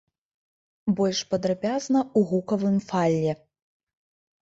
[0.99, 3.41] Больш падрабязна ў гукавым файле!